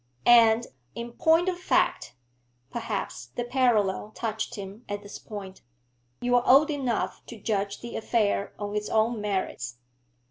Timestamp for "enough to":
6.71-7.37